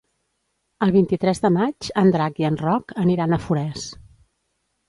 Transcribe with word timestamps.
El 0.85 0.93
vint-i-tres 0.95 1.43
de 1.43 1.51
maig 1.59 1.89
en 2.05 2.11
Drac 2.17 2.43
i 2.45 2.47
en 2.51 2.57
Roc 2.65 2.97
aniran 3.05 3.37
a 3.39 3.43
Forès. 3.47 3.85